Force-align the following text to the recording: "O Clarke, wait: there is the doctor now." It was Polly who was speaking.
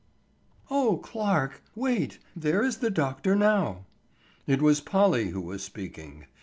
"O 0.71 0.97
Clarke, 0.97 1.61
wait: 1.75 2.17
there 2.35 2.63
is 2.63 2.77
the 2.77 2.89
doctor 2.89 3.35
now." 3.35 3.85
It 4.47 4.59
was 4.59 4.81
Polly 4.81 5.27
who 5.29 5.41
was 5.41 5.61
speaking. 5.61 6.25